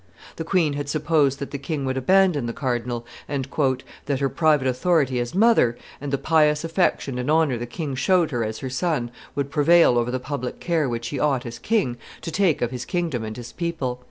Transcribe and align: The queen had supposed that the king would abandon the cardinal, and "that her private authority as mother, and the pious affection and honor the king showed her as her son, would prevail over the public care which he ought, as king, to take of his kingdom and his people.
The 0.37 0.43
queen 0.43 0.73
had 0.73 0.89
supposed 0.89 1.37
that 1.37 1.51
the 1.51 1.59
king 1.59 1.85
would 1.85 1.95
abandon 1.95 2.47
the 2.47 2.53
cardinal, 2.53 3.05
and 3.27 3.47
"that 4.07 4.19
her 4.19 4.29
private 4.29 4.65
authority 4.67 5.19
as 5.19 5.35
mother, 5.35 5.77
and 6.01 6.11
the 6.11 6.17
pious 6.17 6.63
affection 6.63 7.19
and 7.19 7.29
honor 7.29 7.55
the 7.55 7.67
king 7.67 7.93
showed 7.93 8.31
her 8.31 8.43
as 8.43 8.57
her 8.65 8.69
son, 8.71 9.11
would 9.35 9.51
prevail 9.51 9.99
over 9.99 10.09
the 10.09 10.19
public 10.19 10.59
care 10.59 10.89
which 10.89 11.09
he 11.09 11.19
ought, 11.19 11.45
as 11.45 11.59
king, 11.59 11.97
to 12.21 12.31
take 12.31 12.63
of 12.63 12.71
his 12.71 12.83
kingdom 12.83 13.23
and 13.23 13.37
his 13.37 13.51
people. 13.51 13.99